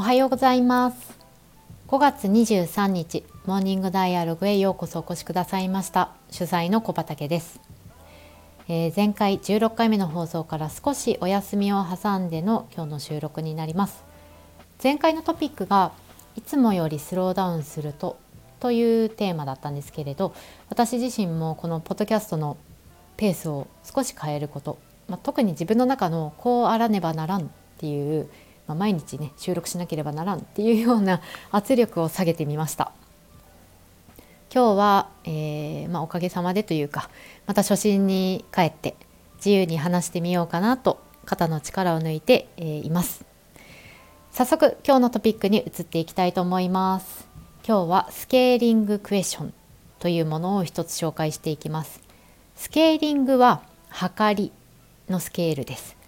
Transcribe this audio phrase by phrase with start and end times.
[0.00, 1.18] おはようございます。
[1.88, 6.08] 5月23日モーニングダイアログへようこそお越しくださいました。
[6.30, 7.60] 主催の小畑です、
[8.66, 14.02] えー、前回16回目の放送から少しお休みを挟んでの今日の収録になります。
[14.82, 15.92] 前回のトピックが
[16.34, 18.16] いつもよりスローダウンすると
[18.58, 20.32] というテーマだったんですけれど
[20.70, 22.56] 私自身もこのポッドキャストの
[23.18, 24.78] ペースを少し変えること、
[25.08, 27.44] まあ、特に自分の中のこうあらねばならんっ
[27.76, 28.30] ていう
[28.70, 31.20] まあ、毎日ね収録しなければならんっていうような
[31.50, 32.92] 圧力を下げてみました。
[34.52, 37.08] 今日は、えー、まあ、おかげさまでというか
[37.46, 38.96] また初心に帰って
[39.36, 43.24] 自由に話してみようかなと肩の力を抜いて、えー、います。
[44.32, 47.28] 早速今日のトピックに移っていきたいと思います。
[47.66, 49.54] 今日はスケーリングクエスチョン
[49.98, 52.00] というものを一つ紹介していきます。
[52.54, 54.52] スケーリングは測り
[55.08, 55.99] のスケールです。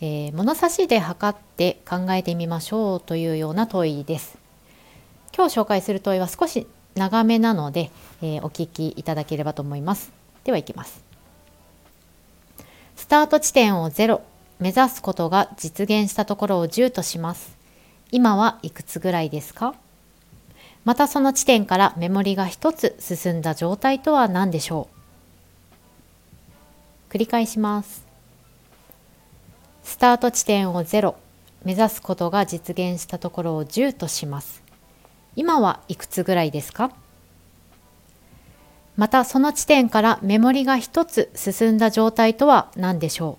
[0.00, 4.36] えー、物差しで測って考えてみましょうというような問いです。
[5.34, 7.90] 今日紹介する問いは少し長めなので、
[8.22, 10.12] えー、お聞きいただければと思います。
[10.44, 11.02] ではいきます。
[12.94, 14.20] スタート地点を0
[14.58, 17.56] 目指すことが実現したところを10とします。
[18.10, 19.74] 今はいくつぐらいですか？
[20.84, 24.88] またその地点からメモリが1つ進んだ状態とは何でしょ
[27.10, 27.12] う？
[27.12, 28.05] 繰り返します。
[29.86, 31.14] スタート地点を0
[31.64, 34.64] 目指すことが実現したところを10とします。
[35.36, 36.90] 今はいくつぐらいですか？
[38.96, 43.38] またその地点からメモリが1つ進んだ状態とは何でしょ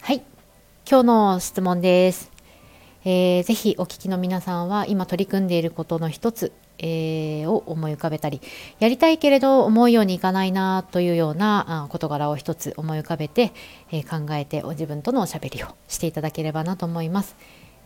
[0.00, 0.06] う？
[0.06, 0.22] はい。
[0.90, 2.32] 今日の質問です、
[3.04, 8.40] えー、ぜひお聞きの皆さんは今取り組んでいることの一つえー、を思い浮かべたり
[8.80, 13.52] やりたいけれど思うようにいかないなというような事柄を一つ思い浮かべて、
[13.92, 17.36] えー、考えて自分とのおしゃべりをしていただければなと思います。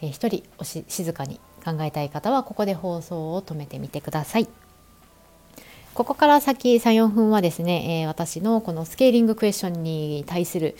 [0.00, 4.48] えー、一人おし静かに考えたい方はここで放送を止めてみてください。
[5.94, 10.76] ここから先3、4分はですね、えー、私のこのスケーリングクエスチョンに対する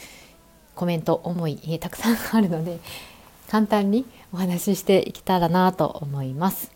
[0.74, 2.78] コメント、思い、えー、たくさんあるので、
[3.48, 6.75] 簡単にお話ししていけたらなと思います。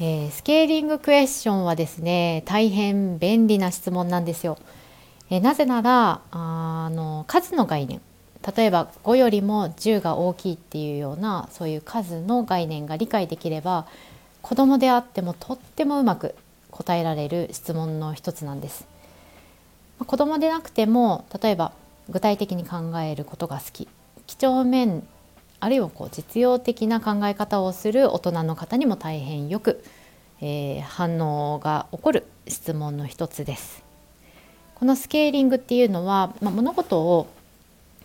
[0.00, 4.58] えー、スケーリングクエスチョンはですね大変便利な質問なんですよ。
[5.30, 8.00] えー、なぜならあの数の概念
[8.56, 13.86] 例えば5よりも10が大きいっていうようなそういう数の概念が理解できれば
[14.42, 16.34] 子供であってもとってもうまく
[16.70, 18.86] 答えられる質問の一つなんです。
[20.04, 21.72] 子供でなくても例えば
[22.10, 23.88] 具体的に考えることが好き
[24.26, 25.06] 几帳面
[25.64, 29.82] あるいはこう実用的な考え方をする大人の方にも大変よく、
[30.42, 33.82] えー、反応が起こる質問の一つです。
[34.74, 37.28] このスケーリングっていうのは、まあ、物事を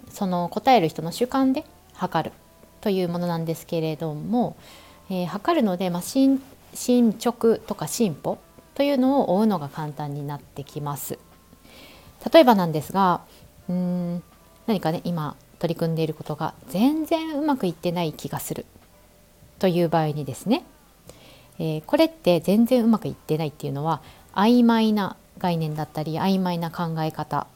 [0.10, 1.66] その答える人の主観で
[1.96, 2.36] 測る
[2.80, 4.56] というものなんですけれども、
[5.10, 6.42] えー、測るので、まあ、進
[6.74, 8.38] 進捗とか進歩
[8.74, 11.20] というのを追うのが簡単になってきます。
[12.32, 13.20] 例えばなんですが
[13.68, 14.24] うん
[14.66, 18.66] 何かね今取り組んでいることが全然うまくいってない気がする
[19.60, 20.64] という場合にですね、
[21.60, 24.02] えー、これって全然うまくいってないっていうのは
[24.34, 27.48] 曖昧な概念だったり曖昧な考え方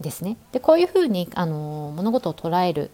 [0.00, 0.36] ですね。
[0.52, 2.90] でこういうふうにあの物事を捉える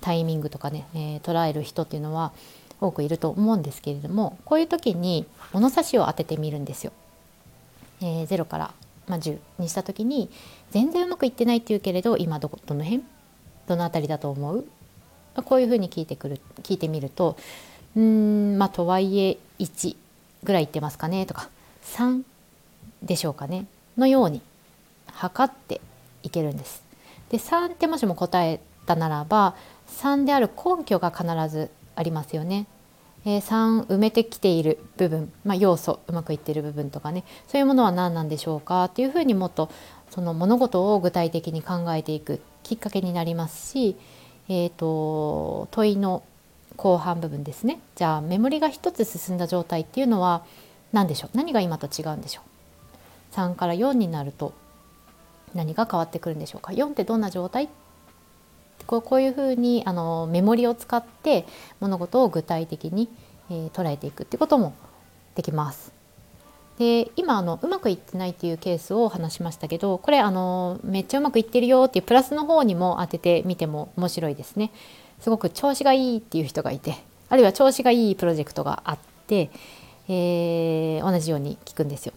[0.00, 2.32] タイミングとかね、えー、捉える人っていうのは
[2.80, 6.92] 多くいると思うんですけれどもこういう時に物差しを当ててみるんですよ。
[8.00, 8.74] えー、0から、
[9.08, 10.30] まあ、10にした時に
[10.70, 13.02] 全然うまくいってないっていうけれど今どどの辺？
[13.68, 14.64] どの辺りだと思う？
[15.44, 17.36] こういうふうに聞いてくる聞いてみると
[17.96, 19.96] うんまあとはいえ1
[20.42, 21.48] ぐらい言ってますかねとか
[21.84, 22.22] 3
[23.02, 24.40] でしょうかねのように
[25.12, 25.80] 測って
[26.22, 26.82] いけるんです。
[27.30, 29.54] で3ってもしも答えたならば
[30.00, 32.66] 3である根拠が必ずありますよね。
[33.24, 39.68] えー、3埋めてきている部分、まあ、要素うまくいっている部分とかねそういうものは何なんでしょうかっていうふうにもっと
[40.10, 43.96] その物事を具体的に考えていくきっかけになりますし、
[44.50, 46.22] えーと、問いの
[46.76, 47.80] 後半部分ですね。
[47.96, 50.44] じゃあメモリが1つ進んだ状態っていうのは
[50.92, 51.36] 何でしょう？
[51.36, 52.42] 何が今と違うんでしょ
[53.32, 54.52] う？3から4になると
[55.54, 57.70] 何が変わってくるんでしょうか？4ってどんな状態？
[58.86, 61.46] こうこういうふうにあのメモリを使って
[61.80, 63.08] 物事を具体的に、
[63.50, 64.74] えー、捉えていくってことも
[65.34, 65.97] できます。
[66.78, 74.70] で今あのうまくいってないっていうケースを話しましたけどこれあのめっちゃうまくいってるよっていうプラスの方にも当ててみても面白いですね。
[75.20, 76.94] すごく調子がいいっていう人がいて
[77.28, 79.50] あるいは調子がいいプロジェクトがあって、
[80.08, 82.12] えー、同じように聞くんですよ。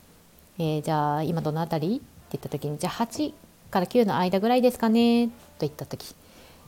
[0.59, 3.33] えー、じゃあ今どの辺りって言った時にじゃあ8
[3.71, 6.13] から9の間ぐらいですかねと言った時、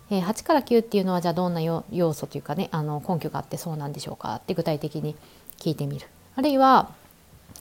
[0.10, 5.16] えー、8から9っていうのはじゃあどんな要素というかねあの根拠があってそうなんでしょうかって具体的に
[5.60, 6.90] 聞いてみるあるいは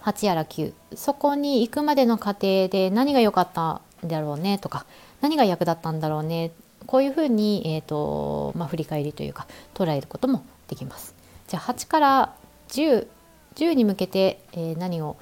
[0.02, 4.84] 8やら9そこに行くまでの過程で何が良かったんだろうねとか
[5.20, 6.50] 何が役立ったんだろうね
[6.87, 11.14] こういうふうに、えーとまあ、振り返りというか捉えることもできます。
[11.49, 12.34] じゃあ8から
[12.69, 13.06] 10
[13.54, 15.16] 10に向けて、えー、何を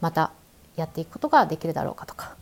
[0.00, 0.30] また
[0.76, 2.34] やっていくことができるだろうかとか。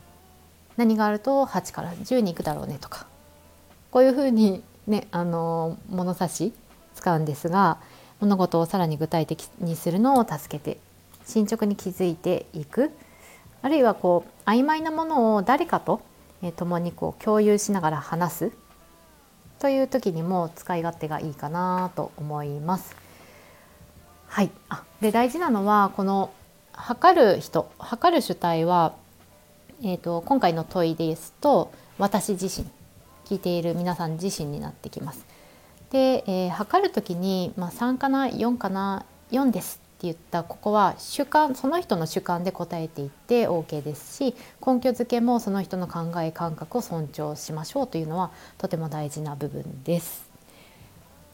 [0.77, 3.07] 何があると8から10に行くだろうねとか。
[3.91, 6.53] こういうふうにねあの物差し
[6.95, 7.79] 使うんですが
[8.21, 10.79] 物事をさらに具体的にするのを助けて
[11.25, 12.91] 進捗に気づいていく
[13.65, 16.03] あるいはこう曖昧なものを誰かと、
[16.43, 18.53] え共にこう共有しながら話す
[19.59, 22.95] という時にも使い勝手がいいかなと思います。
[24.27, 26.31] はい、あで大事なのはこの
[26.73, 28.93] 測る人測る主体は、
[29.83, 32.69] えーと、今回の問いですと私自身
[33.25, 35.25] 聞いている皆さん自身になってきます。
[35.91, 50.29] で、えー、測る時に、まあ、3かな4かな4です言ったここは主観その人の主観で答えていって OK ですし根拠付けもその人の考え感覚を尊重しましょうというのはとても大事な部分です。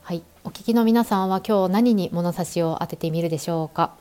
[0.02, 3.92] はい、お聞きの皆さんは今日何に物差しを当ててみるでしょうか？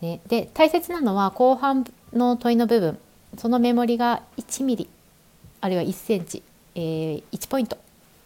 [0.00, 2.98] ね、で大切なのは後半の問いの部分
[3.38, 4.88] そのメモリが1ミリ
[5.60, 6.42] あるいは1センチ、
[6.74, 7.78] えー、1ポイント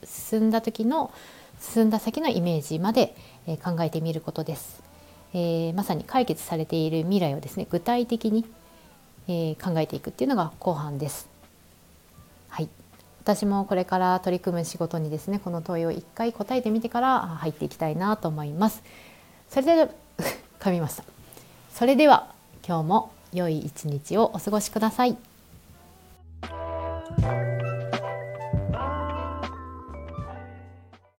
[0.05, 1.12] 進んだ時の
[1.61, 3.15] 進んだ先のイメージまで、
[3.47, 4.89] え、考えてみることです。
[5.32, 8.44] えー、まさに解決されている未来をですね具体的に、
[9.29, 11.29] えー、考えていくっていうのが後半です。
[12.49, 12.69] はい
[13.23, 18.82] 私もこれから取り組む仕事にですねこの問いを一回答えてみてから入っていきたいなと思います。
[19.49, 19.88] それでは
[20.59, 21.05] 噛みました。
[21.73, 22.32] それでは
[22.67, 25.30] 今日も良い一日をお過ごしください。